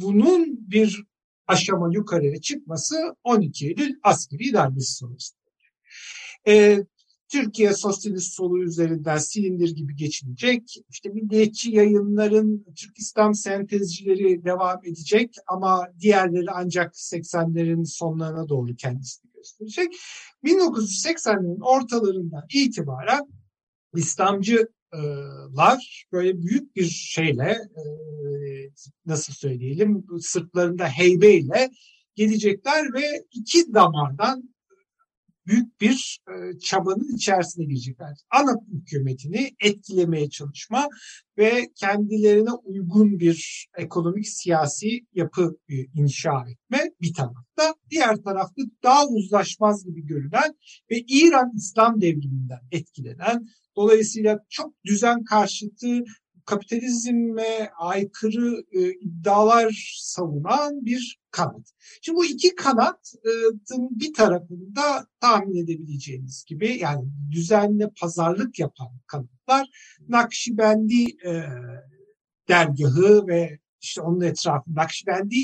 bunun 0.00 0.70
bir 0.70 1.04
aşama 1.46 1.90
yukarıya 1.92 2.40
çıkması 2.40 2.96
12 3.24 3.66
Eylül 3.66 3.94
askeri 4.02 4.52
darbesi 4.52 4.94
sonrasında. 4.94 5.38
E, 6.48 6.84
Türkiye 7.28 7.72
sosyalist 7.74 8.32
solu 8.32 8.62
üzerinden 8.62 9.18
silindir 9.18 9.76
gibi 9.76 9.96
geçilecek. 9.96 10.62
İşte 10.90 11.08
milliyetçi 11.08 11.70
yayınların 11.70 12.66
Türk 12.76 12.98
İslam 12.98 13.34
sentezcileri 13.34 14.44
devam 14.44 14.84
edecek 14.84 15.34
ama 15.46 15.88
diğerleri 16.00 16.50
ancak 16.54 16.94
80'lerin 16.94 17.84
sonlarına 17.84 18.48
doğru 18.48 18.76
kendisini 18.76 19.30
gösterecek. 19.34 19.92
1980'lerin 20.44 21.62
ortalarından 21.62 22.46
itibaren 22.52 23.26
İslamcılar 23.94 26.04
böyle 26.12 26.42
büyük 26.42 26.76
bir 26.76 26.84
şeyle 26.84 27.50
e, 27.50 27.82
nasıl 29.06 29.32
söyleyelim 29.32 30.06
sırtlarında 30.20 30.88
heybeyle 30.88 31.70
gelecekler 32.14 32.92
ve 32.92 33.24
iki 33.32 33.74
damardan 33.74 34.54
büyük 35.48 35.80
bir 35.80 36.20
e, 36.28 36.58
çabanın 36.58 37.16
içerisine 37.16 37.64
girecekler. 37.64 38.16
Ana 38.30 38.54
hükümetini 38.72 39.50
etkilemeye 39.60 40.30
çalışma 40.30 40.88
ve 41.38 41.68
kendilerine 41.74 42.52
uygun 42.52 43.18
bir 43.18 43.68
ekonomik 43.78 44.28
siyasi 44.28 45.00
yapı 45.14 45.58
e, 45.68 45.74
inşa 45.94 46.44
etme 46.48 46.90
bir 47.00 47.14
tarafta. 47.14 47.74
Diğer 47.90 48.16
tarafta 48.16 48.62
daha 48.82 49.06
uzlaşmaz 49.06 49.84
gibi 49.84 50.06
görülen 50.06 50.54
ve 50.90 50.98
İran 51.08 51.52
İslam 51.56 52.00
devriminden 52.00 52.60
etkilenen 52.72 53.46
dolayısıyla 53.76 54.38
çok 54.48 54.74
düzen 54.84 55.24
karşıtı 55.24 56.04
kapitalizme 56.48 57.70
aykırı 57.78 58.64
e, 58.72 58.90
iddialar 58.92 59.96
savunan 59.98 60.84
bir 60.86 61.18
kanat. 61.30 61.72
Şimdi 62.02 62.16
bu 62.16 62.24
iki 62.24 62.54
kanatın 62.54 63.88
bir 63.90 64.14
tarafında 64.14 65.06
tahmin 65.20 65.64
edebileceğiniz 65.64 66.44
gibi 66.44 66.78
yani 66.78 67.08
düzenli 67.30 67.88
pazarlık 68.00 68.58
yapan 68.58 68.88
kanatlar 69.06 69.68
Nakşibendi 70.08 71.04
e, 71.26 71.42
dergahı 72.48 73.26
ve 73.26 73.58
işte 73.80 74.00
onun 74.00 74.20
etrafında 74.20 74.80
Nakşibendi 74.80 75.36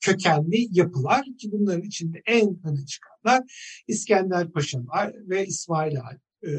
kökenli 0.00 0.68
yapılar 0.70 1.24
ki 1.38 1.52
bunların 1.52 1.82
içinde 1.82 2.22
en 2.26 2.58
öne 2.64 2.86
çıkanlar 2.86 3.42
İskender 3.88 4.52
Paşalar 4.52 5.14
ve 5.28 5.46
İsmail 5.46 5.96
e, 6.46 6.50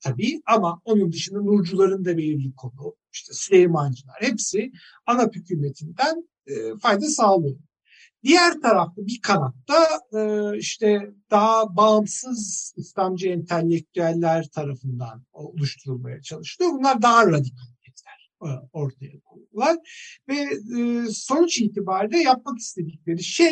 tabii 0.00 0.40
ama 0.46 0.80
onun 0.84 1.12
dışında 1.12 1.40
Nurcuların 1.40 2.04
da 2.04 2.16
belirli 2.16 2.54
konu, 2.54 2.94
işte 3.12 3.32
Süleymancılar 3.32 4.16
hepsi 4.20 4.72
ana 5.06 5.24
hükümetinden 5.24 6.28
e, 6.46 6.52
fayda 6.82 7.06
sağlıyor. 7.06 7.58
Diğer 8.24 8.60
tarafta 8.60 9.06
bir 9.06 9.20
kanatta 9.20 9.86
e, 10.12 10.58
işte 10.58 11.12
daha 11.30 11.76
bağımsız 11.76 12.74
İslamcı 12.76 13.28
entelektüeller 13.28 14.48
tarafından 14.48 15.24
oluşturulmaya 15.32 16.22
çalışılıyor. 16.22 16.72
Bunlar 16.72 17.02
daha 17.02 17.26
radikal 17.26 17.66
tezler 17.86 18.30
e, 18.42 18.68
ortaya 18.72 19.20
koyuyorlar. 19.20 19.76
Ve 20.28 20.34
e, 20.80 21.06
sonuç 21.12 21.58
itibariyle 21.58 22.18
yapmak 22.18 22.58
istedikleri 22.58 23.22
şey 23.22 23.50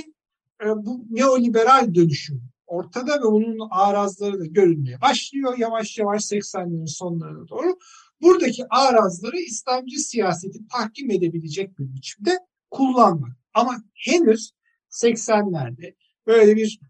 e, 0.63 0.67
bu 0.67 1.07
neoliberal 1.11 1.95
dönüşüm 1.95 2.43
ortada 2.67 3.21
ve 3.21 3.25
onun 3.25 3.59
arazları 3.71 4.41
da 4.41 4.47
görünmeye 4.47 5.01
başlıyor 5.01 5.59
yavaş 5.59 5.99
yavaş 5.99 6.23
80'lerin 6.23 6.87
sonlarına 6.87 7.49
doğru. 7.49 7.79
Buradaki 8.23 8.69
arazları 8.71 9.37
İslamcı 9.37 9.99
siyaseti 9.99 10.59
tahkim 10.69 11.11
edebilecek 11.11 11.79
bir 11.79 11.95
biçimde 11.95 12.39
kullanmak. 12.71 13.37
Ama 13.55 13.77
henüz 13.95 14.51
80'lerde 14.91 15.95
böyle 16.27 16.57
bir 16.57 16.81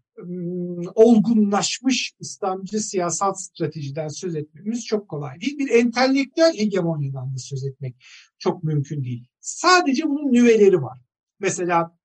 olgunlaşmış 0.95 2.13
İslamcı 2.19 2.79
siyasal 2.79 3.33
stratejiden 3.33 4.07
söz 4.07 4.35
etmemiz 4.35 4.85
çok 4.85 5.09
kolay 5.09 5.41
değil. 5.41 5.57
Bir 5.57 5.69
entelektüel 5.69 6.53
hegemonyadan 6.57 7.33
da 7.33 7.37
söz 7.37 7.63
etmek 7.63 7.95
çok 8.39 8.63
mümkün 8.63 9.03
değil. 9.03 9.27
Sadece 9.39 10.03
bunun 10.03 10.33
nüveleri 10.33 10.81
var. 10.81 10.99
Mesela 11.39 11.97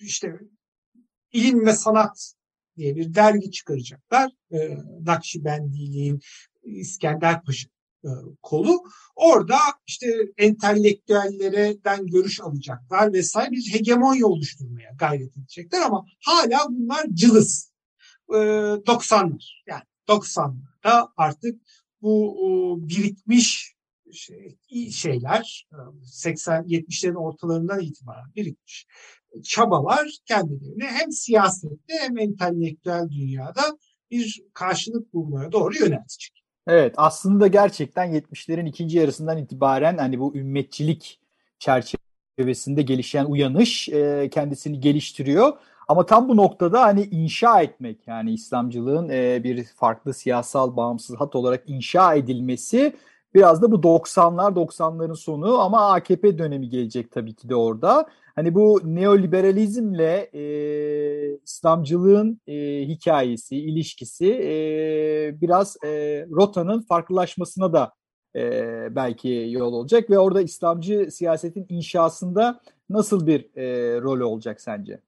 işte 0.00 0.40
ilim 1.32 1.66
ve 1.66 1.72
sanat 1.72 2.32
diye 2.76 2.96
bir 2.96 3.14
dergi 3.14 3.50
çıkaracaklar. 3.50 4.32
E, 4.50 4.78
Nakşibendiliğin 5.00 6.20
İskender 6.62 7.42
Paşa 7.44 7.68
e, 8.04 8.10
kolu. 8.42 8.82
Orada 9.16 9.58
işte 9.86 10.06
entelektüellerden 10.38 12.06
görüş 12.06 12.40
alacaklar 12.40 13.12
vesaire 13.12 13.50
bir 13.50 13.74
hegemonya 13.74 14.26
oluşturmaya 14.26 14.90
gayret 14.98 15.36
edecekler 15.36 15.80
ama 15.82 16.04
hala 16.24 16.58
bunlar 16.68 17.06
cılız. 17.12 17.72
E, 18.28 18.34
90'lar 18.34 19.62
yani 19.66 19.82
90'larda 20.08 21.08
artık 21.16 21.60
bu 22.02 22.78
birikmiş 22.80 23.50
şey, 23.50 23.75
şeyler 24.90 25.66
80-70'lerin 26.02 27.16
ortalarından 27.16 27.80
itibaren 27.80 28.34
birikmiş 28.36 28.86
çabalar 29.44 30.08
kendilerini 30.24 30.84
hem 30.84 31.12
siyasette 31.12 31.94
hem 32.00 32.18
entelektüel 32.18 33.08
dünyada 33.10 33.62
bir 34.10 34.42
karşılık 34.54 35.14
bulmaya 35.14 35.52
doğru 35.52 35.74
yöneltecek. 35.74 36.44
Evet 36.66 36.94
aslında 36.96 37.46
gerçekten 37.46 38.12
70'lerin 38.12 38.68
ikinci 38.68 38.98
yarısından 38.98 39.38
itibaren 39.38 39.98
hani 39.98 40.20
bu 40.20 40.36
ümmetçilik 40.36 41.20
çerçevesinde 41.58 42.82
gelişen 42.82 43.24
uyanış 43.24 43.88
e, 43.88 44.30
kendisini 44.32 44.80
geliştiriyor. 44.80 45.52
Ama 45.88 46.06
tam 46.06 46.28
bu 46.28 46.36
noktada 46.36 46.82
hani 46.82 47.04
inşa 47.04 47.62
etmek 47.62 48.08
yani 48.08 48.32
İslamcılığın 48.32 49.08
e, 49.08 49.44
bir 49.44 49.64
farklı 49.64 50.14
siyasal 50.14 50.76
bağımsız 50.76 51.16
hat 51.16 51.36
olarak 51.36 51.62
inşa 51.66 52.14
edilmesi 52.14 52.96
biraz 53.34 53.62
da 53.62 53.72
bu 53.72 53.82
90'lar 53.82 54.54
90'ların 54.54 55.16
sonu 55.16 55.58
ama 55.58 55.92
AKP 55.92 56.38
dönemi 56.38 56.68
gelecek 56.68 57.12
tabii 57.12 57.34
ki 57.34 57.48
de 57.48 57.54
orada. 57.56 58.06
Hani 58.34 58.54
bu 58.54 58.80
neoliberalizmle 58.84 60.30
e, 60.32 61.38
İslamcılığın 61.44 62.40
e, 62.46 62.54
hikayesi, 62.88 63.56
ilişkisi 63.56 64.26
e, 64.26 65.40
biraz 65.40 65.76
e, 65.84 65.88
rotanın 66.30 66.80
farklılaşmasına 66.80 67.72
da 67.72 67.92
e, 68.36 68.96
belki 68.96 69.46
yol 69.50 69.72
olacak 69.72 70.10
ve 70.10 70.18
orada 70.18 70.42
İslamcı 70.42 71.08
siyasetin 71.10 71.66
inşasında 71.68 72.60
nasıl 72.90 73.26
bir 73.26 73.56
e, 73.56 74.00
rol 74.00 74.20
olacak 74.20 74.60
sence? 74.60 75.00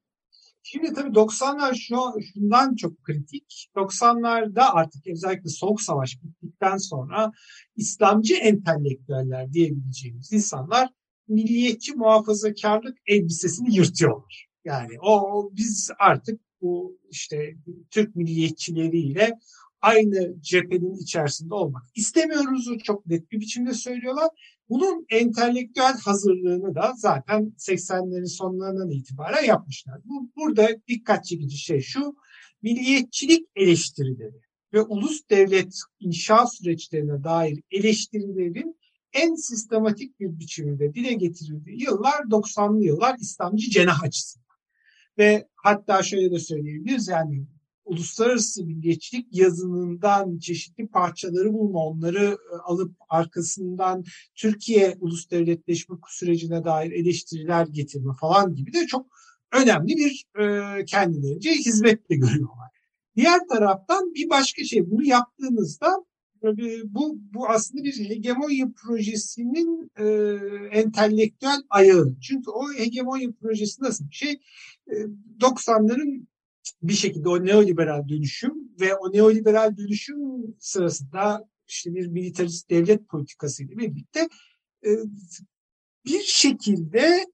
Şimdi 0.62 0.92
tabii 0.92 1.10
90'lar 1.10 1.74
şu, 1.74 1.96
şundan 2.32 2.74
çok 2.74 3.04
kritik. 3.04 3.68
90'larda 3.76 4.60
artık 4.60 5.06
özellikle 5.06 5.50
Soğuk 5.50 5.80
Savaş 5.80 6.18
bittikten 6.22 6.76
sonra 6.76 7.32
İslamcı 7.76 8.34
entelektüeller 8.34 9.52
diyebileceğimiz 9.52 10.32
insanlar 10.32 10.88
milliyetçi 11.28 11.94
muhafazakarlık 11.94 12.98
elbisesini 13.06 13.74
yırtıyorlar. 13.74 14.48
Yani 14.64 14.92
o 15.02 15.50
biz 15.52 15.90
artık 15.98 16.40
bu 16.60 16.98
işte 17.10 17.54
Türk 17.90 18.16
milliyetçileriyle 18.16 19.38
aynı 19.80 20.40
cephenin 20.40 21.02
içerisinde 21.02 21.54
olmak 21.54 21.82
istemiyoruz. 21.94 22.68
Çok 22.84 23.06
net 23.06 23.32
bir 23.32 23.40
biçimde 23.40 23.74
söylüyorlar. 23.74 24.28
Bunun 24.68 25.06
entelektüel 25.10 25.98
hazırlığını 26.04 26.74
da 26.74 26.92
zaten 26.96 27.54
80'lerin 27.58 28.36
sonlarından 28.36 28.90
itibaren 28.90 29.44
yapmışlar. 29.44 30.00
Bu, 30.04 30.30
burada 30.36 30.68
dikkat 30.88 31.24
çekici 31.24 31.56
şey 31.56 31.80
şu, 31.80 32.16
milliyetçilik 32.62 33.46
eleştirileri 33.56 34.40
ve 34.72 34.82
ulus 34.82 35.20
devlet 35.30 35.74
inşa 36.00 36.46
süreçlerine 36.46 37.24
dair 37.24 37.62
eleştirilerin 37.70 38.78
en 39.12 39.34
sistematik 39.34 40.20
bir 40.20 40.38
biçimde 40.38 40.94
dile 40.94 41.12
getirildiği 41.12 41.82
yıllar 41.82 42.20
90'lı 42.30 42.84
yıllar 42.84 43.16
İslamcı 43.18 43.70
cenah 43.70 44.02
açısından. 44.02 44.48
Ve 45.18 45.48
hatta 45.54 46.02
şöyle 46.02 46.30
de 46.30 46.38
söyleyebiliriz 46.38 47.08
yani 47.08 47.46
uluslararası 47.88 48.64
milliyetçilik 48.64 49.26
yazınından 49.32 50.38
çeşitli 50.38 50.86
parçaları 50.86 51.52
bulma, 51.52 51.86
onları 51.86 52.38
e, 52.52 52.56
alıp 52.64 52.96
arkasından 53.08 54.04
Türkiye 54.34 54.96
ulus 55.00 55.30
devletleşme 55.30 55.96
sürecine 56.08 56.64
dair 56.64 56.92
eleştiriler 56.92 57.66
getirme 57.66 58.12
falan 58.20 58.54
gibi 58.54 58.72
de 58.72 58.86
çok 58.86 59.06
önemli 59.52 59.96
bir 59.96 60.26
e, 60.42 60.84
kendilerince 60.84 61.50
hizmetle 61.50 62.16
görüyorlar. 62.16 62.68
Diğer 63.16 63.48
taraftan 63.48 64.14
bir 64.14 64.30
başka 64.30 64.64
şey 64.64 64.90
bunu 64.90 65.04
yaptığınızda 65.04 66.04
bu, 66.84 67.18
bu 67.34 67.48
aslında 67.48 67.84
bir 67.84 68.08
hegemonya 68.08 68.72
projesinin 68.76 69.90
e, 69.96 70.04
entelektüel 70.78 71.62
ayağı. 71.70 72.16
Çünkü 72.22 72.50
o 72.50 72.72
hegemonya 72.72 73.32
projesi 73.32 73.82
nasıl 73.82 74.08
bir 74.10 74.14
şey? 74.14 74.40
E, 74.86 74.94
90'ların 75.40 76.26
bir 76.82 76.92
şekilde 76.92 77.28
o 77.28 77.44
neoliberal 77.44 78.08
dönüşüm 78.08 78.54
ve 78.80 78.94
o 78.94 79.12
neoliberal 79.12 79.76
dönüşüm 79.76 80.18
sırasında 80.58 81.48
işte 81.68 81.94
bir 81.94 82.06
militarist 82.06 82.70
devlet 82.70 83.08
politikası 83.08 83.64
ile 83.64 83.78
birlikte 83.78 84.28
e, 84.84 84.90
bir 86.04 86.20
şekilde 86.22 87.26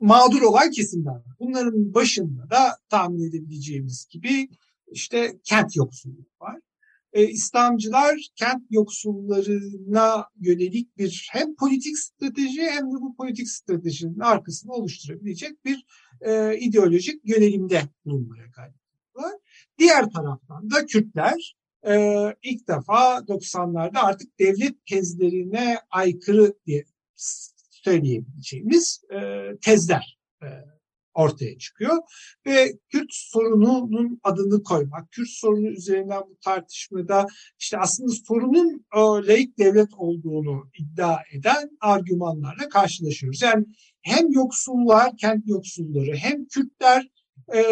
mağdur 0.00 0.42
olan 0.42 0.70
kesimler 0.70 1.12
var. 1.12 1.36
Bunların 1.40 1.94
başında 1.94 2.50
da 2.50 2.78
tahmin 2.88 3.28
edebileceğimiz 3.28 4.06
gibi 4.10 4.48
işte 4.86 5.38
kent 5.44 5.76
yoksulluğu 5.76 6.26
var 6.40 6.60
e, 7.14 7.28
İslamcılar 7.28 8.28
kent 8.36 8.62
yoksullarına 8.70 10.28
yönelik 10.40 10.98
bir 10.98 11.28
hem 11.32 11.56
politik 11.56 11.98
strateji 11.98 12.62
hem 12.62 12.82
de 12.82 12.94
bu 13.00 13.16
politik 13.16 13.48
stratejinin 13.48 14.20
arkasını 14.20 14.72
oluşturabilecek 14.72 15.64
bir 15.64 15.86
e, 16.20 16.58
ideolojik 16.58 17.20
yönelimde 17.24 17.82
bulunmaya 18.04 18.46
gayret 18.56 18.74
ediyorlar. 18.74 19.40
Diğer 19.78 20.10
taraftan 20.10 20.70
da 20.70 20.86
Kürtler 20.86 21.56
e, 21.86 22.24
ilk 22.42 22.68
defa 22.68 23.18
90'larda 23.18 23.98
artık 23.98 24.38
devlet 24.38 24.86
tezlerine 24.86 25.78
aykırı 25.90 26.54
diye 26.66 26.84
söyleyebileceğimiz 27.84 29.04
e, 29.10 29.18
tezler 29.62 30.18
e, 30.42 30.46
ortaya 31.14 31.58
çıkıyor. 31.58 31.98
Ve 32.46 32.78
Kürt 32.88 33.10
sorununun 33.10 34.20
adını 34.22 34.62
koymak, 34.62 35.12
Kürt 35.12 35.28
sorunu 35.28 35.68
üzerinden 35.68 36.20
bu 36.20 36.36
tartışmada 36.44 37.26
işte 37.58 37.78
aslında 37.78 38.12
sorunun 38.28 38.86
e, 38.94 38.98
laik 39.00 39.58
devlet 39.58 39.94
olduğunu 39.96 40.70
iddia 40.78 41.16
eden 41.32 41.70
argümanlarla 41.80 42.68
karşılaşıyoruz. 42.68 43.42
Yani 43.42 43.64
hem 44.02 44.32
yoksullar, 44.32 45.16
kent 45.16 45.48
yoksulları 45.48 46.16
hem 46.16 46.46
Kürtler 46.46 47.08
e, 47.52 47.62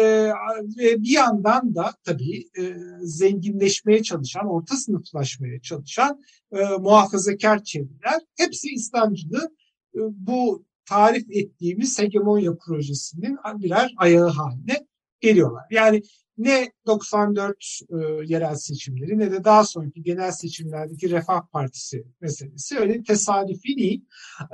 ve 0.77 1.01
bir 1.01 1.11
yandan 1.11 1.75
da 1.75 1.93
tabii 2.03 2.45
e, 2.59 2.75
zenginleşmeye 3.01 4.03
çalışan, 4.03 4.47
orta 4.47 4.75
sınıflaşmaya 4.75 5.61
çalışan 5.61 6.21
e, 6.51 6.57
muhafazakar 6.79 7.63
çevreler 7.63 8.21
hepsi 8.37 8.69
İslamcılığı 8.69 9.55
e, 9.95 9.99
bu 9.99 10.65
tarif 10.85 11.25
ettiğimiz 11.29 11.99
hegemonya 11.99 12.55
projesinin 12.65 13.37
birer 13.55 13.93
ayağı 13.97 14.29
haline 14.29 14.87
geliyorlar. 15.19 15.63
Yani 15.71 16.01
ne 16.37 16.71
94 16.85 17.79
e, 17.89 17.95
yerel 18.25 18.55
seçimleri 18.55 19.19
ne 19.19 19.31
de 19.31 19.43
daha 19.43 19.63
sonraki 19.63 20.03
genel 20.03 20.31
seçimlerdeki 20.31 21.09
Refah 21.09 21.41
Partisi 21.51 22.05
meselesi 22.21 22.79
öyle 22.79 23.03
tesadüfi 23.03 23.77
değil. 23.77 24.05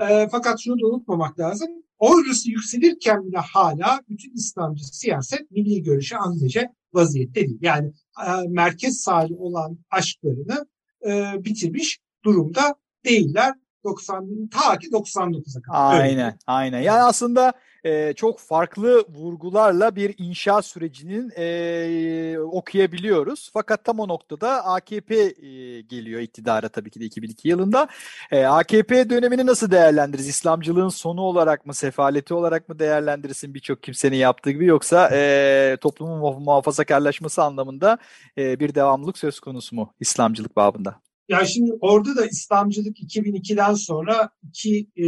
E, 0.09 0.27
fakat 0.31 0.59
şunu 0.59 0.81
da 0.81 0.85
unutmamak 0.87 1.39
lazım. 1.39 1.69
Oylusu 1.97 2.49
yükselirken 2.51 3.27
bile 3.27 3.37
hala 3.37 4.01
bütün 4.09 4.33
İslamcı 4.33 4.97
siyaset 4.97 5.51
milli 5.51 5.83
görüşe 5.83 6.17
anlayacak 6.17 6.69
vaziyette 6.93 7.41
değil. 7.41 7.59
Yani 7.61 7.93
e, 8.27 8.47
merkez 8.47 9.01
sahibi 9.01 9.35
olan 9.35 9.77
aşklarını 9.91 10.65
e, 11.05 11.33
bitirmiş 11.45 11.99
durumda 12.23 12.75
değiller. 13.05 13.53
90 13.83 14.49
ta 14.51 14.77
ki 14.77 14.87
99'a 14.87 15.61
kadar. 15.61 15.99
Aynen, 15.99 16.25
Öyle. 16.25 16.37
aynen. 16.47 16.79
Yani 16.79 17.01
aslında 17.01 17.53
e, 17.83 18.13
çok 18.13 18.39
farklı 18.39 19.05
vurgularla 19.09 19.95
bir 19.95 20.15
inşa 20.17 20.61
sürecinin 20.61 21.31
e, 21.37 22.39
okuyabiliyoruz. 22.39 23.49
Fakat 23.53 23.85
tam 23.85 23.99
o 23.99 24.07
noktada 24.07 24.65
AKP 24.65 25.15
e, 25.15 25.81
geliyor 25.81 26.21
iktidara 26.21 26.69
tabii 26.69 26.89
ki 26.89 26.99
de 26.99 27.05
2002 27.05 27.47
yılında. 27.47 27.87
E, 28.31 28.45
AKP 28.45 29.09
dönemini 29.09 29.45
nasıl 29.45 29.71
değerlendiririz? 29.71 30.27
İslamcılığın 30.27 30.89
sonu 30.89 31.21
olarak 31.21 31.65
mı, 31.65 31.73
sefaleti 31.73 32.33
olarak 32.33 32.69
mı 32.69 32.79
değerlendirirsin 32.79 33.53
birçok 33.53 33.83
kimsenin 33.83 34.17
yaptığı 34.17 34.51
gibi 34.51 34.65
yoksa 34.65 35.09
e, 35.13 35.77
toplumun 35.81 36.43
muhafazakarlaşması 36.43 37.43
anlamında 37.43 37.97
e, 38.37 38.59
bir 38.59 38.75
devamlılık 38.75 39.17
söz 39.17 39.39
konusu 39.39 39.75
mu 39.75 39.93
İslamcılık 39.99 40.55
babında? 40.55 41.08
Yani 41.29 41.47
şimdi 41.47 41.73
orada 41.81 42.15
da 42.15 42.25
İslamcılık 42.25 42.97
2002'den 42.97 43.73
sonra 43.73 44.29
iki 44.43 44.87
e, 44.95 45.07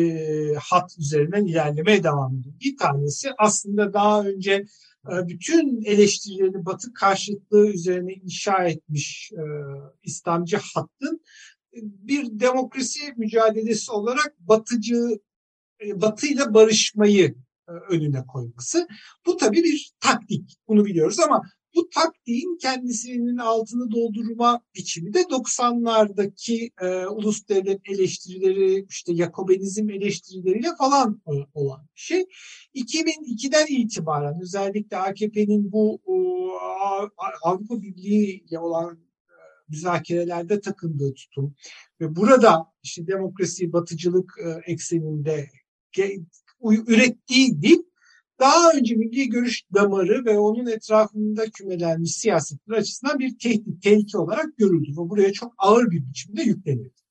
hat 0.55 0.97
üzerinden 0.99 1.45
ilerlemeye 1.45 2.03
devam 2.03 2.36
ediyor. 2.36 2.55
Bir 2.60 2.77
tanesi 2.77 3.29
aslında 3.38 3.93
daha 3.93 4.23
önce 4.23 4.65
e, 5.12 5.27
bütün 5.27 5.81
eleştirilerini 5.81 6.65
Batı 6.65 6.93
karşıtlığı 6.93 7.67
üzerine 7.67 8.13
inşa 8.13 8.63
etmiş 8.63 9.31
e, 9.31 9.41
İslamcı 10.03 10.57
hattın 10.73 11.21
e, 11.73 11.79
bir 11.81 12.39
demokrasi 12.39 13.13
mücadelesi 13.17 13.91
olarak 13.91 14.36
Batıcı 14.39 15.19
e, 15.86 16.01
Batı 16.01 16.27
ile 16.27 16.53
barışmayı 16.53 17.36
e, 17.69 17.71
önüne 17.71 18.25
koyması. 18.25 18.88
Bu 19.25 19.38
tabii 19.38 19.63
bir 19.63 19.91
taktik. 19.99 20.57
Bunu 20.67 20.86
biliyoruz 20.86 21.19
ama 21.19 21.41
bu 21.75 21.89
taktiğin 21.89 22.57
kendisinin 22.57 23.38
altını 23.38 23.91
doldurma 23.91 24.62
biçimi 24.75 25.13
de 25.13 25.21
90'lardaki 25.21 26.71
e, 26.81 27.07
ulus 27.07 27.47
devlet 27.47 27.89
eleştirileri, 27.89 28.86
işte 28.89 29.13
Yakobenizm 29.13 29.89
eleştirileriyle 29.89 30.75
falan 30.77 31.21
e, 31.27 31.31
olan 31.53 31.88
bir 31.95 32.01
şey. 32.01 32.25
2002'den 32.75 33.65
itibaren 33.69 34.41
özellikle 34.41 34.97
AKP'nin 34.97 35.71
bu 35.71 36.01
e, 36.07 36.13
Avrupa 37.43 37.81
Birliği 37.81 38.43
ile 38.49 38.60
olan 38.60 38.93
e, 38.95 39.36
müzakerelerde 39.69 40.62
takındığı 40.62 41.13
tutum 41.13 41.55
ve 42.01 42.15
burada 42.15 42.65
işte 42.84 43.07
demokrasi, 43.07 43.73
batıcılık 43.73 44.34
e, 44.45 44.71
ekseninde 44.71 45.49
ürettiği 46.63 47.62
dil 47.62 47.79
daha 48.41 48.71
önce 48.71 48.95
milli 48.95 49.30
görüş 49.30 49.63
damarı 49.73 50.25
ve 50.25 50.39
onun 50.39 50.67
etrafında 50.67 51.49
kümelenmiş 51.49 52.15
siyasetler 52.15 52.77
açısından 52.77 53.19
bir 53.19 53.39
tehdit, 53.39 53.84
tehlike 53.84 54.17
olarak 54.17 54.58
görüldü 54.58 54.91
ve 54.91 55.10
buraya 55.10 55.34
çok 55.34 55.54
ağır 55.58 55.91
bir 55.91 56.08
biçimde 56.10 56.41
yüklenildi. 56.41 57.01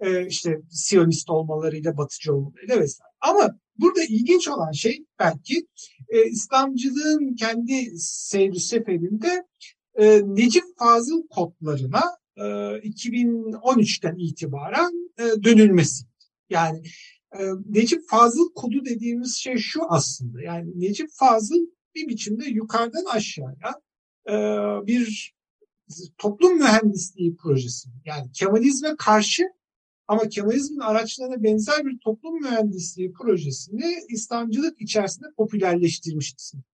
Ee, 0.00 0.26
işte 0.26 0.60
Siyonist 0.70 1.30
olmalarıyla, 1.30 1.96
Batıcı 1.96 2.34
olmalarıyla 2.34 2.80
vesaire. 2.80 3.12
Ama 3.20 3.58
burada 3.78 4.02
ilginç 4.02 4.48
olan 4.48 4.72
şey 4.72 5.04
belki 5.18 5.66
e, 6.08 6.24
İslamcılığın 6.24 7.34
kendi 7.34 7.98
seyri 7.98 8.60
seferinde 8.60 9.46
e, 9.94 10.20
Necip 10.24 10.64
Fazıl 10.78 11.26
kodlarına 11.28 12.02
e, 12.36 12.42
2013'ten 12.42 14.16
itibaren 14.16 15.12
e, 15.18 15.42
dönülmesi. 15.44 16.04
Yani 16.50 16.82
ee, 17.38 17.44
Necip 17.68 18.08
Fazıl 18.08 18.52
kodu 18.54 18.84
dediğimiz 18.84 19.36
şey 19.36 19.56
şu 19.56 19.80
aslında. 19.88 20.42
Yani 20.42 20.72
Necip 20.74 21.10
Fazıl 21.12 21.66
bir 21.94 22.08
biçimde 22.08 22.44
yukarıdan 22.46 23.04
aşağıya 23.04 23.80
e, 24.28 24.32
bir 24.86 25.34
toplum 26.18 26.58
mühendisliği 26.58 27.36
projesi. 27.36 27.88
Yani 28.04 28.32
Kemalizme 28.32 28.96
karşı 28.98 29.42
ama 30.08 30.28
Kemalizmin 30.28 30.80
araçlarına 30.80 31.42
benzer 31.42 31.86
bir 31.86 31.98
toplum 31.98 32.40
mühendisliği 32.40 33.12
projesini 33.12 33.94
İslamcılık 34.08 34.80
içerisinde 34.80 35.26
popülerleştirmiş 35.36 36.34
isim. 36.38 36.64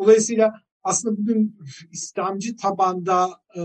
Dolayısıyla 0.00 0.52
aslında 0.82 1.16
bugün 1.16 1.58
İslamcı 1.92 2.56
tabanda 2.56 3.30
e, 3.56 3.62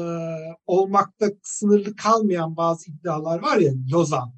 olmakta 0.68 1.32
sınırlı 1.44 1.96
kalmayan 1.96 2.58
bazı 2.58 2.92
iddialar 2.92 3.40
var 3.40 3.58
ya 3.58 3.74
Lozan, 3.92 4.34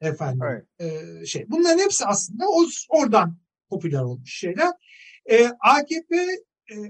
efendim 0.00 0.40
evet. 0.78 0.92
e, 1.22 1.26
şey. 1.26 1.46
Bunların 1.50 1.78
hepsi 1.78 2.06
aslında 2.06 2.44
o, 2.48 2.64
oradan 2.88 3.36
popüler 3.70 4.00
olmuş 4.00 4.34
şeyler. 4.34 4.72
E, 5.30 5.46
AKP 5.46 6.16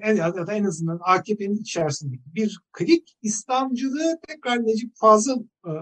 e, 0.03 0.13
ya 0.13 0.47
da 0.47 0.53
en 0.53 0.65
azından 0.65 1.01
AKP'nin 1.03 1.61
içerisindeki 1.61 2.35
bir 2.35 2.61
klik 2.73 3.17
İslamcılığı 3.23 4.19
tekrar 4.29 4.67
Necip 4.67 4.97
Fazıl 4.97 5.45
e, 5.67 5.73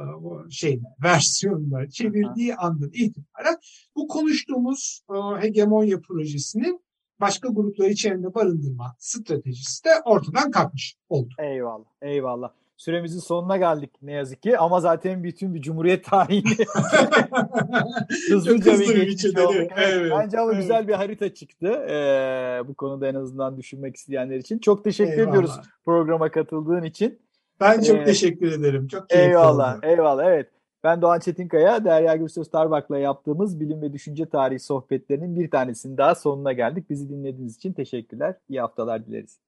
şey 0.51 0.81
versiyonlar 1.03 1.87
çevirdiği 1.87 2.55
Aha. 2.55 2.67
andan 2.67 2.91
itibaren 2.93 3.57
bu 3.97 4.09
konuştuğumuz 4.09 5.03
e, 5.11 5.43
hegemonya 5.43 6.01
projesinin 6.01 6.81
başka 7.21 7.49
grupları 7.49 7.91
içerisinde 7.91 8.35
barındırma 8.35 8.97
stratejisi 8.99 9.85
de 9.85 9.91
ortadan 10.05 10.51
kalkmış 10.51 10.97
oldu. 11.09 11.35
Eyvallah, 11.39 11.89
eyvallah. 12.03 12.51
Süremizin 12.79 13.21
sonuna 13.21 13.57
geldik 13.57 13.91
ne 14.03 14.13
yazık 14.13 14.43
ki 14.43 14.59
ama 14.59 14.81
zaten 14.81 15.25
bütün 15.25 15.55
bir 15.55 15.63
cumhuriyet 15.63 16.05
tarihini 16.05 16.49
hızlıca 18.31 18.79
bir 18.79 19.07
geçmiş 19.07 19.37
olduk. 19.37 19.71
Evet, 19.77 20.13
Bence 20.19 20.39
ama 20.39 20.53
evet. 20.53 20.63
güzel 20.63 20.89
bir 20.89 20.93
harita 20.93 21.35
çıktı. 21.35 21.67
Ee, 21.67 22.69
bu 22.69 22.75
konuda 22.75 23.09
en 23.09 23.15
azından 23.15 23.57
düşünmek 23.57 23.97
isteyenler 23.97 24.37
için. 24.37 24.59
Çok 24.59 24.85
teşekkür 24.85 25.13
eyvallah. 25.13 25.29
ediyoruz 25.29 25.61
programa 25.85 26.31
katıldığın 26.31 26.83
için. 26.83 27.19
Ben 27.61 27.81
çok 27.81 27.97
ee, 27.97 28.05
teşekkür 28.05 28.53
ederim. 28.53 28.89
Çok 28.89 29.09
keyifli 29.09 29.29
Eyvallah, 29.29 29.77
oldu. 29.77 29.87
eyvallah. 29.87 30.25
Evet. 30.27 30.51
Ben 30.85 31.03
Doğan 31.03 31.21
Çetinkaya, 31.21 31.85
Derya 31.85 32.17
Gürsel 32.17 32.45
Starbak'la 32.45 32.99
yaptığımız 32.99 33.61
bilim 33.61 33.83
ve 33.83 33.93
düşünce 33.93 34.27
tarihi 34.27 34.59
sohbetlerinin 34.59 35.41
bir 35.41 35.51
tanesinin 35.51 35.97
daha 35.97 36.15
sonuna 36.15 36.53
geldik. 36.53 36.91
Bizi 36.91 37.09
dinlediğiniz 37.09 37.57
için 37.57 37.73
teşekkürler. 37.73 38.35
İyi 38.49 38.61
haftalar 38.61 39.07
dileriz. 39.07 39.39